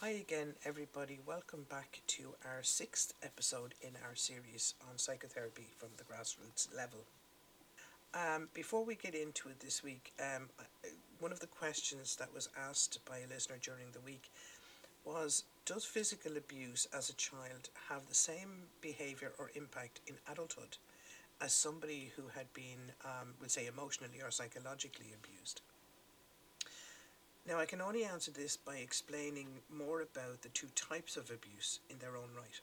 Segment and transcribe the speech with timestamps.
[0.00, 1.20] Hi again, everybody.
[1.24, 7.06] Welcome back to our sixth episode in our series on psychotherapy from the grassroots level.
[8.12, 10.50] Um, before we get into it this week, um,
[11.18, 14.30] one of the questions that was asked by a listener during the week
[15.06, 20.76] was Does physical abuse as a child have the same behaviour or impact in adulthood
[21.40, 25.62] as somebody who had been, um, we'll say, emotionally or psychologically abused?
[27.48, 31.78] Now, I can only answer this by explaining more about the two types of abuse
[31.88, 32.60] in their own right.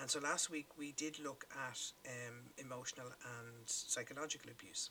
[0.00, 4.90] And so last week we did look at um, emotional and psychological abuse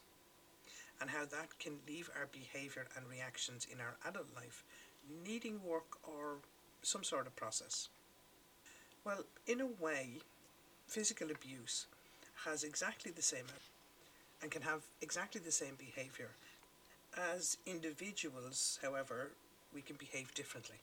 [1.00, 4.64] and how that can leave our behaviour and reactions in our adult life
[5.24, 6.36] needing work or
[6.82, 7.88] some sort of process.
[9.04, 10.18] Well, in a way,
[10.86, 11.86] physical abuse
[12.44, 13.46] has exactly the same
[14.42, 16.30] and can have exactly the same behaviour.
[17.16, 19.32] As individuals, however,
[19.74, 20.76] we can behave differently.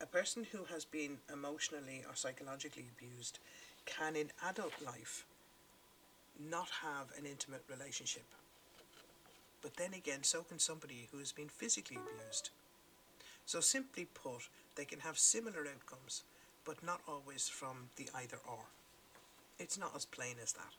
[0.00, 3.38] A person who has been emotionally or psychologically abused
[3.86, 5.24] can, in adult life,
[6.38, 8.24] not have an intimate relationship.
[9.60, 12.50] But then again, so can somebody who has been physically abused.
[13.46, 16.22] So, simply put, they can have similar outcomes,
[16.64, 18.64] but not always from the either or.
[19.58, 20.74] It's not as plain as that.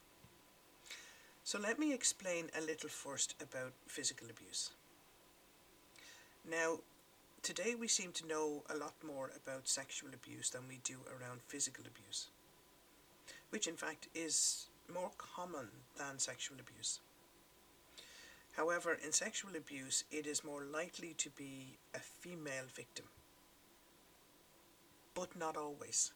[1.43, 4.71] So, let me explain a little first about physical abuse.
[6.49, 6.79] Now,
[7.43, 11.41] Today we seem to know a lot more about sexual abuse than we do around
[11.45, 12.27] physical abuse,
[13.49, 17.01] which in fact is more common than sexual abuse.
[18.53, 23.07] However, in sexual abuse, it is more likely to be a female victim,
[25.13, 26.13] but not always.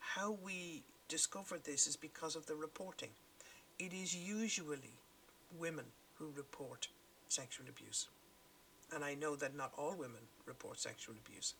[0.00, 3.10] How we discover this is because of the reporting.
[3.78, 4.98] It is usually
[5.58, 5.86] women
[6.18, 6.88] who report
[7.28, 8.08] sexual abuse
[8.94, 11.54] and I know that not all women report sexual abuse,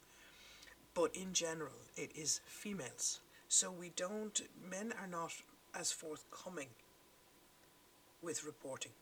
[0.94, 3.20] but in general, it is females.
[3.48, 4.40] So we don't,
[4.70, 5.32] men are not
[5.78, 6.68] as forthcoming
[8.22, 8.92] with reporting,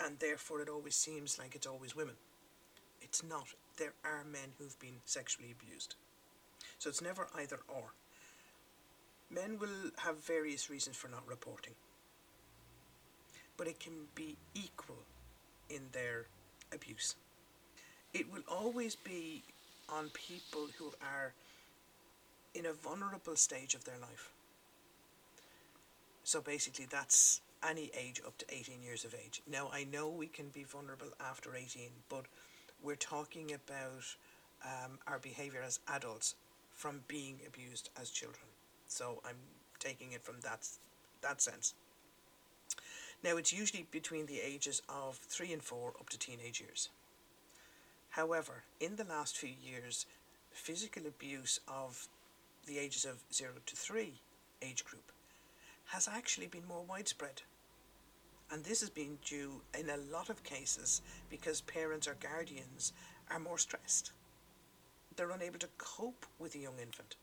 [0.00, 2.16] and therefore it always seems like it's always women.
[3.00, 3.46] It's not.
[3.78, 5.94] There are men who've been sexually abused.
[6.78, 7.94] So it's never either or.
[9.30, 11.74] Men will have various reasons for not reporting,
[13.56, 14.98] but it can be equal
[15.70, 16.26] in their
[16.72, 17.14] abuse.
[18.12, 19.42] It will always be
[19.88, 21.32] on people who are
[22.54, 24.30] in a vulnerable stage of their life.
[26.24, 29.42] So basically, that's any age up to 18 years of age.
[29.50, 32.24] Now, I know we can be vulnerable after 18, but
[32.82, 34.04] we're talking about
[34.64, 36.34] um, our behaviour as adults
[36.74, 38.46] from being abused as children.
[38.88, 39.36] So I'm
[39.78, 40.66] taking it from that,
[41.22, 41.74] that sense.
[43.24, 46.90] Now, it's usually between the ages of 3 and 4 up to teenage years.
[48.10, 50.06] However, in the last few years,
[50.50, 52.08] physical abuse of
[52.66, 54.14] the ages of 0 to 3
[54.62, 55.12] age group
[55.86, 57.42] has actually been more widespread.
[58.50, 62.92] And this has been due in a lot of cases because parents or guardians
[63.30, 64.12] are more stressed.
[65.16, 67.16] They're unable to cope with a young infant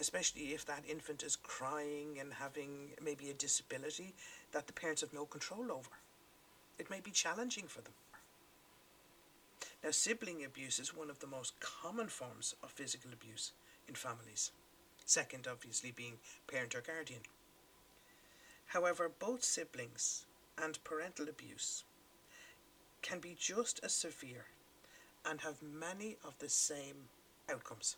[0.00, 4.14] especially if that infant is crying and having maybe a disability
[4.52, 5.90] that the parents have no control over.
[6.78, 7.92] It may be challenging for them.
[9.82, 13.52] Now, sibling abuse is one of the most common forms of physical abuse
[13.86, 14.50] in families,
[15.04, 16.14] second, obviously, being
[16.46, 17.20] parent or guardian.
[18.66, 20.24] However, both siblings
[20.56, 21.84] and parental abuse
[23.02, 24.46] can be just as severe
[25.24, 27.08] and have many of the same
[27.50, 27.96] outcomes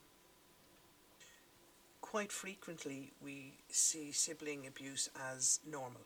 [2.01, 6.03] quite frequently we see sibling abuse as normal.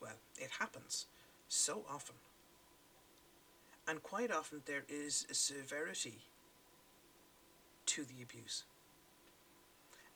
[0.00, 1.06] Well, it happens
[1.48, 2.16] so often.
[3.86, 6.18] And quite often there is a severity
[7.86, 8.64] to the abuse.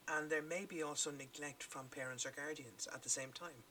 [0.07, 3.65] And there may be also neglect from parents or guardians at the same time.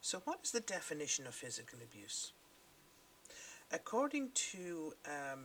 [0.00, 2.32] So, what is the definition of physical abuse?
[3.72, 5.44] According to um,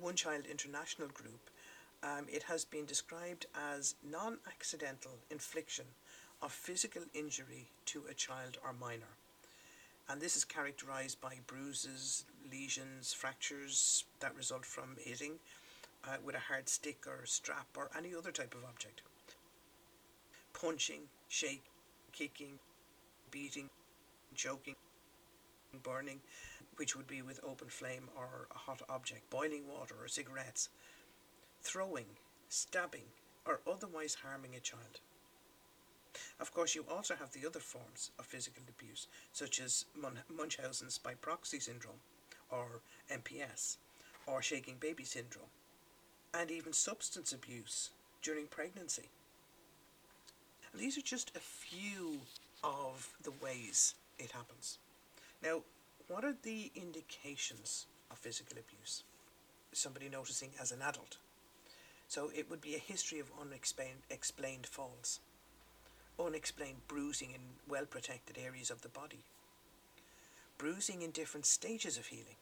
[0.00, 1.50] One Child International Group,
[2.02, 5.84] um, it has been described as non accidental infliction
[6.42, 9.14] of physical injury to a child or minor.
[10.08, 15.34] And this is characterized by bruises, lesions, fractures that result from hitting
[16.04, 19.02] uh, with a hard stick or strap or any other type of object.
[20.52, 21.60] Punching, shaking,
[22.12, 22.58] kicking,
[23.30, 23.68] beating,
[24.34, 24.74] choking,
[25.82, 26.20] burning,
[26.76, 30.70] which would be with open flame or a hot object, boiling water or cigarettes,
[31.62, 32.06] throwing,
[32.48, 33.04] stabbing,
[33.46, 35.00] or otherwise harming a child.
[36.40, 39.84] Of course, you also have the other forms of physical abuse, such as
[40.36, 42.00] Munchausen's by proxy syndrome,
[42.50, 42.80] or
[43.10, 43.76] MPS,
[44.26, 45.50] or shaking baby syndrome,
[46.34, 47.90] and even substance abuse
[48.22, 49.08] during pregnancy.
[50.72, 52.20] And these are just a few
[52.62, 54.78] of the ways it happens.
[55.42, 55.62] Now,
[56.08, 59.04] what are the indications of physical abuse?
[59.72, 61.18] Somebody noticing as an adult.
[62.10, 65.20] So it would be a history of unexplained explained falls,
[66.18, 69.22] unexplained bruising in well protected areas of the body,
[70.58, 72.34] bruising in different stages of healing,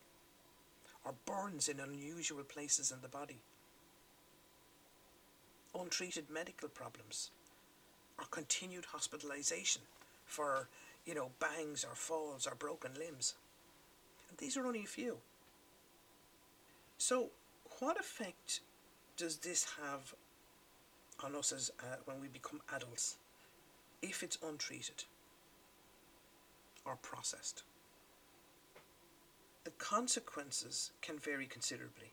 [1.05, 3.41] or burns in unusual places in the body,
[5.79, 7.29] untreated medical problems,
[8.19, 9.82] or continued hospitalization
[10.25, 10.71] for,
[11.05, 13.35] you know, bangs or falls or broken limbs.
[14.31, 15.19] And these are only a few.
[16.97, 17.29] So,
[17.81, 18.61] what effect
[19.19, 20.15] does this have
[21.25, 23.17] on us as uh, when we become adults
[24.00, 25.05] if it's untreated
[26.87, 27.65] or processed?
[29.65, 32.12] The consequences can vary considerably.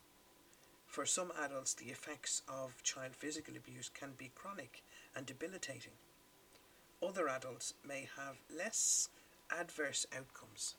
[0.88, 4.82] For some adults, the effects of child physical abuse can be chronic
[5.14, 5.92] and debilitating.
[7.00, 9.10] Other adults may have less
[9.56, 10.74] adverse outcomes.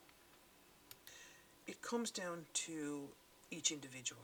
[1.65, 3.07] It comes down to
[3.49, 4.23] each individual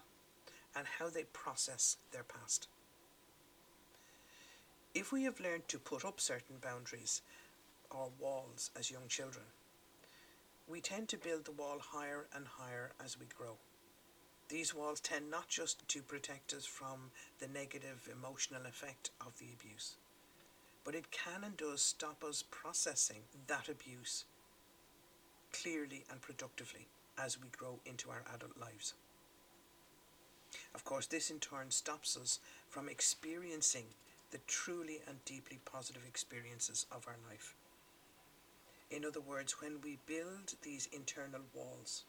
[0.76, 2.68] and how they process their past.
[4.94, 7.22] If we have learned to put up certain boundaries
[7.90, 9.46] or walls as young children,
[10.68, 13.58] we tend to build the wall higher and higher as we grow.
[14.50, 19.48] These walls tend not just to protect us from the negative emotional effect of the
[19.54, 19.96] abuse,
[20.84, 24.26] but it can and does stop us processing that abuse
[25.54, 26.88] clearly and productively
[27.18, 28.94] as we grow into our adult lives.
[30.76, 32.40] Of course, this in turn stops us
[32.70, 33.86] from experiencing
[34.32, 37.56] the truly and deeply positive experiences of our life.
[38.90, 42.04] In other words, when we build these internal walls,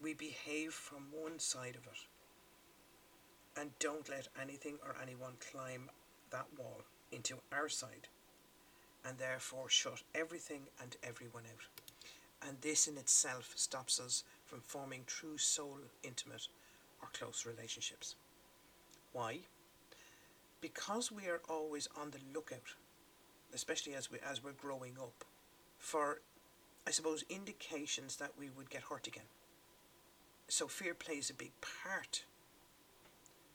[0.00, 5.90] we behave from one side of it and don't let anything or anyone climb
[6.30, 8.08] that wall into our side
[9.04, 12.48] and therefore shut everything and everyone out.
[12.48, 16.48] And this in itself stops us from forming true soul intimate
[17.02, 18.16] or close relationships.
[19.12, 19.40] Why?
[20.60, 22.74] Because we are always on the lookout,
[23.54, 25.24] especially as we as we're growing up,
[25.78, 26.20] for
[26.86, 29.28] I suppose indications that we would get hurt again
[30.48, 32.24] so fear plays a big part.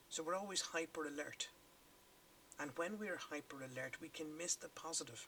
[0.10, 1.50] So we're always hyper alert.
[2.60, 5.28] And when we're hyper alert, we can miss the positive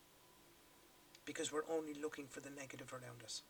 [1.26, 3.42] because we're only looking for the negative around us.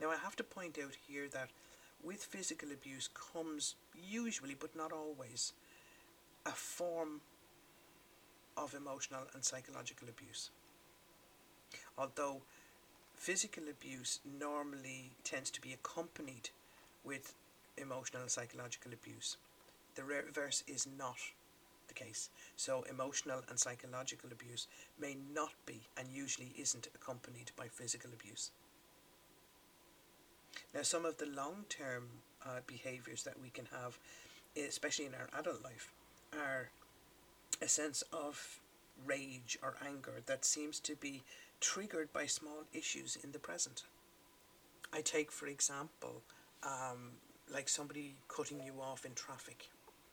[0.00, 1.50] Now, I have to point out here that
[2.04, 5.52] with physical abuse comes usually, but not always,
[6.46, 7.20] a form
[8.56, 10.50] of emotional and psychological abuse.
[11.96, 12.42] Although
[13.14, 16.50] physical abuse normally tends to be accompanied
[17.04, 17.34] with
[17.76, 19.36] emotional and psychological abuse.
[19.94, 21.18] The reverse is not
[21.88, 22.30] the case.
[22.56, 24.68] So, emotional and psychological abuse
[24.98, 28.50] may not be and usually isn't accompanied by physical abuse.
[30.74, 32.08] Now, some of the long term
[32.44, 33.98] uh, behaviours that we can have,
[34.56, 35.92] especially in our adult life,
[36.32, 36.70] are
[37.60, 38.60] a sense of
[39.04, 41.22] rage or anger that seems to be
[41.60, 43.82] triggered by small issues in the present.
[44.92, 46.22] I take, for example,
[46.62, 47.12] um,
[47.52, 49.68] like somebody cutting you off in traffic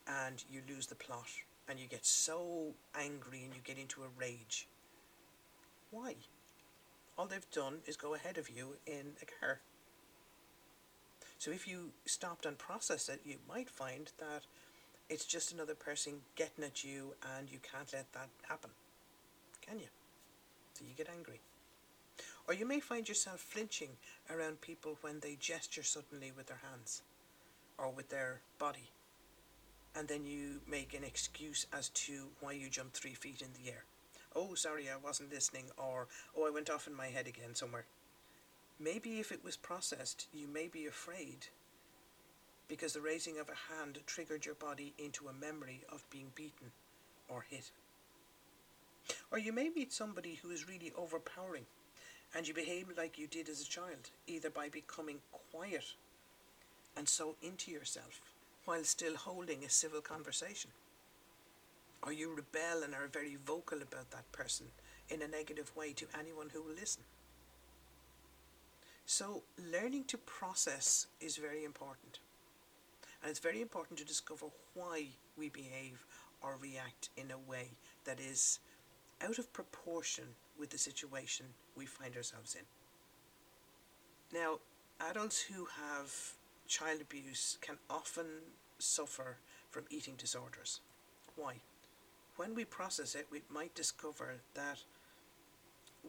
[0.08, 1.28] and you lose the plot
[1.68, 4.68] and you get so angry and you get into a rage.
[5.92, 6.16] Why?
[7.18, 9.60] All they've done is go ahead of you in a car.
[11.40, 14.44] So if you stopped and processed it, you might find that
[15.10, 18.72] it's just another person getting at you and you can't let that happen.
[19.66, 19.88] Can you?
[20.74, 21.40] So you get angry.
[22.48, 23.90] Or you may find yourself flinching
[24.30, 27.02] around people when they gesture suddenly with their hands
[27.78, 28.90] or with their body.
[29.96, 33.70] And then you make an excuse as to why you jumped three feet in the
[33.72, 33.84] air.
[34.36, 37.86] Oh, sorry, I wasn't listening, or oh, I went off in my head again somewhere.
[38.80, 41.48] Maybe if it was processed, you may be afraid
[42.68, 46.72] because the raising of a hand triggered your body into a memory of being beaten
[47.28, 47.72] or hit.
[49.32, 51.66] Or you may meet somebody who is really overpowering
[52.36, 55.20] and you behave like you did as a child, either by becoming
[55.52, 55.94] quiet
[56.96, 58.20] and so into yourself
[58.66, 60.72] while still holding a civil conversation.
[62.04, 64.68] Or you rebel and are very vocal about that person
[65.10, 67.04] in a negative way to anyone who will listen.
[69.10, 72.20] So, learning to process is very important.
[73.22, 75.06] And it's very important to discover why
[75.38, 76.06] we behave
[76.42, 77.70] or react in a way
[78.04, 78.60] that is
[79.26, 80.26] out of proportion
[80.60, 81.46] with the situation
[81.78, 82.66] we find ourselves in.
[84.38, 84.60] Now,
[85.00, 86.34] adults who have
[86.68, 88.26] child abuse can often
[88.78, 89.38] suffer
[89.70, 90.82] from eating disorders.
[91.38, 91.62] Why?
[92.36, 94.80] When we process it, we might discover that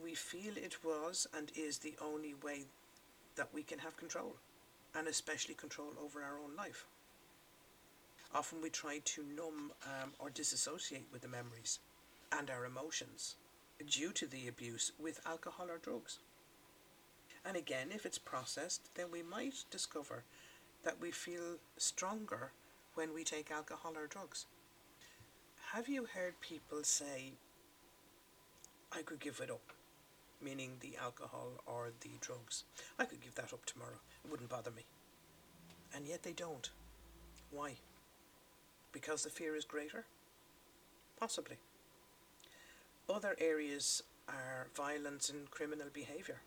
[0.02, 2.67] we feel it was and is the only way
[3.38, 4.37] that we can have control,
[4.95, 6.85] and especially control over our own life.
[8.35, 11.78] Often we try to numb um, or disassociate with the memories
[12.30, 13.37] and our emotions
[13.88, 16.18] due to the abuse with alcohol or drugs.
[17.47, 20.25] And again, if it's processed, then we might discover
[20.85, 22.52] that we feel stronger
[22.95, 24.47] when we take alcohol or drugs.
[25.73, 27.33] Have you heard people say,
[28.92, 29.73] I could give it up,
[30.42, 32.64] meaning the alcohol or the drugs?
[32.99, 34.85] I could give that up tomorrow, it wouldn't bother me.
[35.95, 36.71] And yet they don't.
[37.50, 37.75] Why?
[38.92, 40.04] Because the fear is greater?
[41.18, 41.57] Possibly.
[43.09, 46.40] Other areas are violence and criminal behaviour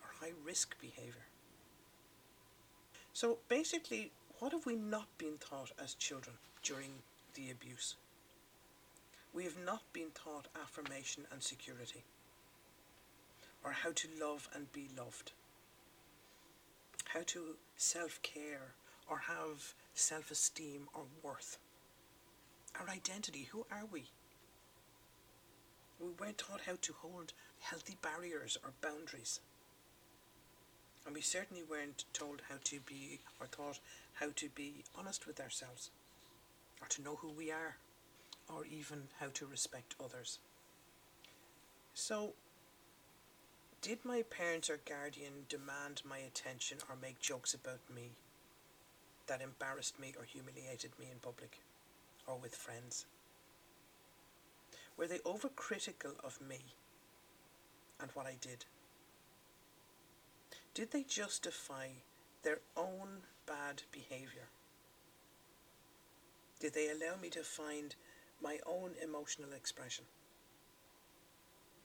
[0.00, 1.26] or high risk behaviour.
[3.12, 6.90] So basically, what have we not been taught as children during
[7.34, 7.96] the abuse?
[9.32, 12.04] We have not been taught affirmation and security,
[13.64, 15.32] or how to love and be loved,
[17.06, 18.74] how to self care
[19.08, 21.58] or have self esteem or worth.
[22.78, 24.04] Our identity, who are we?
[26.00, 29.40] We weren't taught how to hold healthy barriers or boundaries.
[31.06, 33.78] And we certainly weren't told how to be, or taught
[34.14, 35.90] how to be honest with ourselves,
[36.80, 37.76] or to know who we are,
[38.48, 40.38] or even how to respect others.
[41.92, 42.32] So,
[43.84, 48.12] did my parents or guardian demand my attention or make jokes about me
[49.26, 51.60] that embarrassed me or humiliated me in public
[52.26, 53.04] or with friends?
[54.96, 56.60] Were they overcritical of me
[58.00, 58.64] and what I did?
[60.72, 61.88] Did they justify
[62.42, 64.48] their own bad behaviour?
[66.58, 67.94] Did they allow me to find
[68.42, 70.06] my own emotional expression?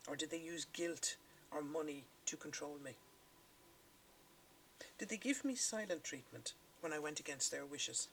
[0.08, 1.18] Or did they use guilt
[1.52, 2.92] or money to control me?
[4.98, 8.08] Did they give me silent treatment when I went against their wishes?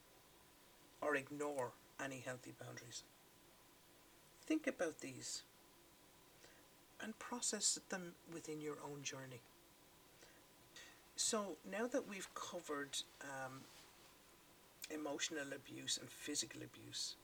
[1.00, 3.02] Or ignore any healthy boundaries?
[4.46, 5.42] Think about these
[7.00, 9.40] and process them within your own journey.
[11.16, 13.62] So, now that we've covered um,
[14.90, 17.16] emotional abuse and physical abuse,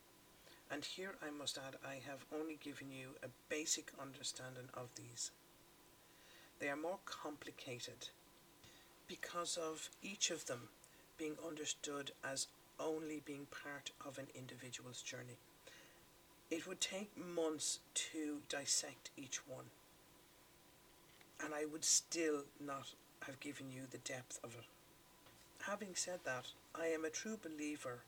[0.70, 5.30] and here I must add, I have only given you a basic understanding of these.
[6.62, 8.10] They are more complicated
[9.08, 10.68] because of each of them
[11.18, 12.46] being understood as
[12.78, 15.38] only being part of an individual's journey.
[16.52, 17.80] It would take months
[18.12, 19.64] to dissect each one,
[21.44, 22.92] and I would still not
[23.26, 24.66] have given you the depth of it.
[25.62, 28.04] Having said that, I am a true believer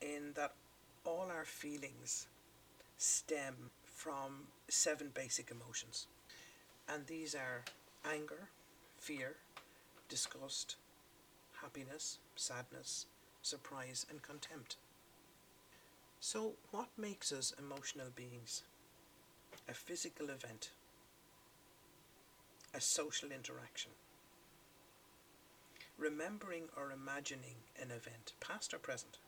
[0.00, 0.54] in that
[1.04, 2.28] all our feelings
[2.96, 6.06] stem from seven basic emotions,
[6.92, 7.64] and these are
[8.10, 8.48] anger,
[8.98, 9.36] fear,
[10.08, 10.76] disgust,
[11.62, 13.06] happiness, sadness,
[13.40, 14.76] surprise, and contempt.
[16.20, 18.62] So, what makes us emotional beings?
[19.68, 20.70] A physical event,
[22.74, 23.92] a social interaction,
[25.98, 29.18] remembering or imagining an event, past or present,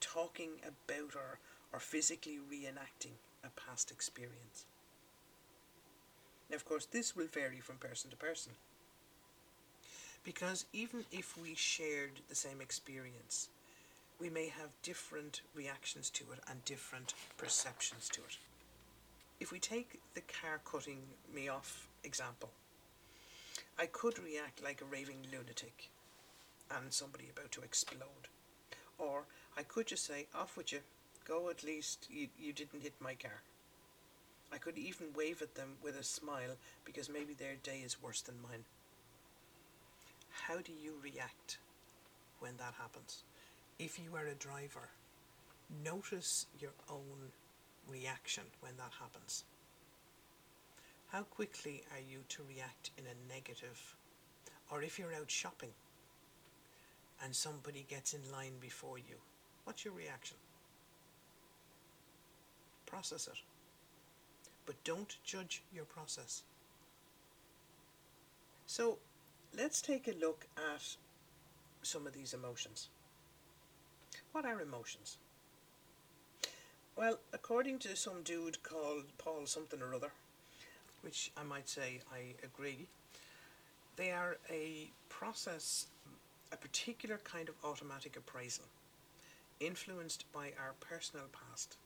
[0.00, 1.38] talking about or,
[1.72, 4.66] or physically reenacting a past experience.
[6.50, 8.52] Now, of course, this will vary from person to person.
[10.24, 13.48] Because even if we shared the same experience,
[14.20, 18.36] we may have different reactions to it and different perceptions to it.
[19.38, 20.98] If we take the car cutting
[21.34, 22.50] me off example,
[23.78, 25.88] I could react like a raving lunatic
[26.70, 28.28] and somebody about to explode.
[28.98, 29.22] Or
[29.56, 30.80] I could just say, off with you,
[31.26, 33.40] go at least, you, you didn't hit my car.
[34.52, 38.20] I could even wave at them with a smile because maybe their day is worse
[38.20, 38.64] than mine.
[40.48, 41.58] How do you react
[42.40, 43.22] when that happens?
[43.80, 44.90] if you are a driver,
[45.82, 47.32] notice your own
[47.88, 49.44] reaction when that happens.
[51.08, 53.96] How quickly are you to react in a negative?
[54.70, 55.70] Or if you're out shopping
[57.24, 59.16] and somebody gets in line before you,
[59.64, 60.36] what's your reaction?
[62.84, 63.38] Process it.
[64.70, 66.44] But don't judge your process.
[68.68, 68.98] So
[69.58, 70.94] let's take a look at
[71.82, 72.88] some of these emotions.
[74.30, 75.18] What are emotions?
[76.94, 80.12] Well, according to some dude called Paul something or other,
[81.00, 82.86] which I might say I agree,
[83.96, 85.88] They are a process,
[86.52, 88.66] a particular kind of automatic appraisal,
[89.58, 91.76] influenced by our personal past,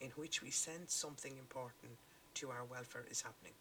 [0.00, 1.98] in which we sense something important
[2.38, 3.52] to our welfare is happening.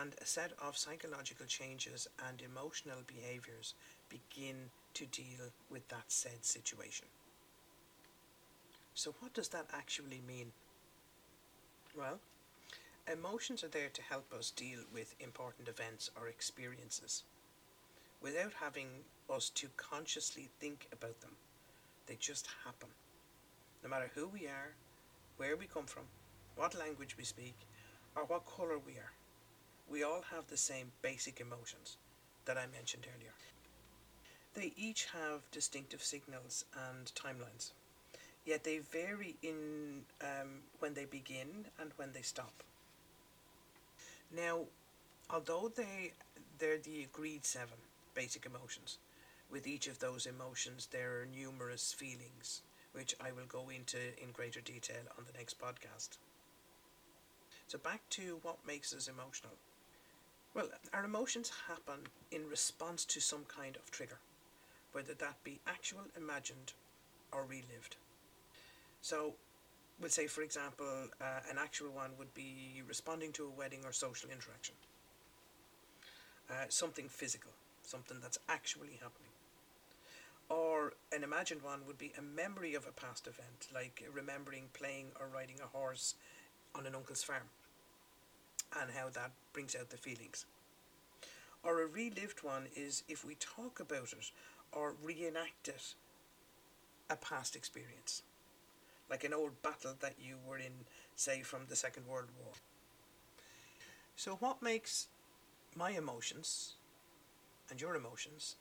[0.00, 3.74] And a set of psychological changes and emotional behaviours
[4.08, 4.56] begin
[4.94, 7.06] to deal with that said situation.
[8.94, 10.52] So, what does that actually mean?
[11.96, 12.18] Well,
[13.12, 17.22] emotions are there to help us deal with important events or experiences
[18.22, 18.88] without having
[19.28, 21.36] us to consciously think about them.
[22.06, 22.88] They just happen.
[23.84, 24.74] No matter who we are,
[25.36, 26.04] where we come from,
[26.56, 27.54] what language we speak,
[28.16, 29.12] or what colour we are,
[29.88, 31.98] we all have the same basic emotions
[32.46, 33.32] that I mentioned earlier.
[34.54, 37.72] They each have distinctive signals and timelines,
[38.46, 42.62] yet they vary in um, when they begin and when they stop.
[44.34, 44.60] Now,
[45.30, 46.12] although they
[46.58, 47.76] they're the agreed seven
[48.14, 48.98] basic emotions,
[49.50, 54.30] with each of those emotions there are numerous feelings, which I will go into in
[54.32, 56.16] greater detail on the next podcast.
[57.66, 59.52] So back to what makes us emotional.
[60.54, 64.18] Well, our emotions happen in response to some kind of trigger,
[64.92, 66.72] whether that be actual, imagined,
[67.32, 67.96] or relived.
[69.02, 69.34] So,
[70.00, 73.92] we'll say, for example, uh, an actual one would be responding to a wedding or
[73.92, 74.74] social interaction.
[76.48, 77.50] Uh, something physical,
[77.82, 79.30] something that's actually happening.
[80.48, 85.08] Or an imagined one would be a memory of a past event, like remembering playing
[85.20, 86.14] or riding a horse
[86.76, 87.48] on an uncle's farm,
[88.80, 90.46] and how that brings out the feelings.
[91.62, 94.30] Or a relived one is if we talk about it
[94.72, 95.94] or reenact it,
[97.08, 98.22] a past experience,
[99.10, 102.52] like an old battle that you were in, say, from the Second World War.
[104.16, 105.08] So, what makes
[105.74, 106.74] my emotions
[107.70, 108.56] and your emotions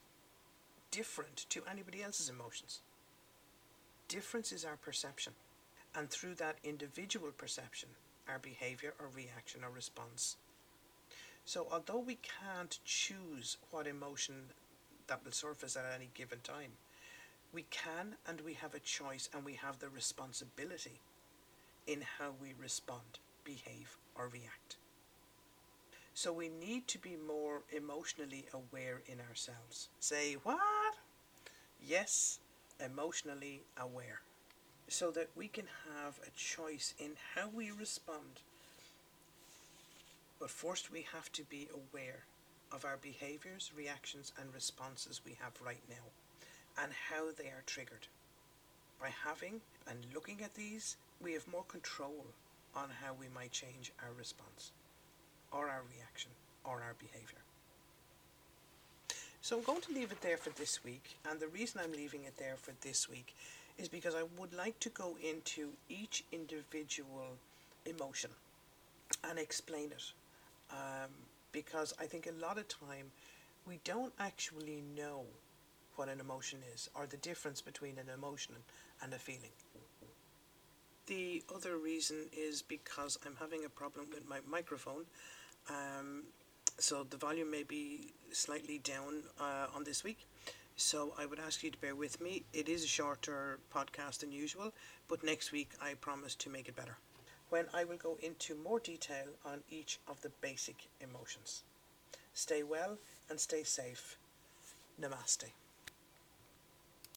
[0.92, 2.80] different to anybody else's emotions?
[4.08, 5.34] Difference is our perception,
[5.96, 7.90] and through that individual perception,
[8.30, 10.38] our behaviour or reaction or response.
[11.46, 14.36] So, although we can't choose what emotion
[15.08, 16.72] that will surface at any given time,
[17.54, 21.00] we can and we have a choice and we have the responsibility
[21.88, 24.78] in how we respond, behave, or react.
[26.14, 29.90] So we need to be more emotionally aware in ourselves.
[30.00, 30.96] Say, what?
[31.82, 32.40] Yes,
[32.84, 34.22] emotionally aware.
[34.88, 38.42] So that we can have a choice in how we respond.
[40.40, 42.24] But first, we have to be aware
[42.72, 48.08] of our behaviours, reactions, and responses we have right now and how they are triggered.
[49.00, 52.26] By having and looking at these, we have more control
[52.76, 54.72] on how we might change our response
[55.52, 56.32] or our reaction
[56.64, 57.40] or our behaviour.
[59.42, 62.24] So I'm going to leave it there for this week, and the reason I'm leaving
[62.24, 63.36] it there for this week
[63.78, 67.38] is because I would like to go into each individual
[67.86, 68.32] emotion
[69.30, 70.12] and explain it.
[70.72, 71.10] Um,
[71.52, 73.12] because I think a lot of time
[73.68, 75.24] we don't actually know
[75.96, 78.56] what an emotion is or the difference between an emotion
[79.02, 79.56] and a feeling.
[81.08, 85.06] The other reason is because I'm having a problem with my microphone.
[85.70, 86.24] Um,
[86.78, 90.28] so the volume may be slightly down uh, on this week.
[90.76, 92.44] So I would ask you to bear with me.
[92.54, 94.74] It is a shorter podcast than usual,
[95.08, 96.98] but next week I promise to make it better
[97.50, 101.64] when I will go into more detail on each of the basic emotions.
[102.34, 102.98] Stay well
[103.30, 104.18] and stay safe.
[105.00, 105.52] Namaste.